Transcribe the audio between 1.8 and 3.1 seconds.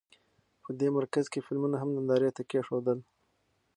هم نندارې ته کېښودل.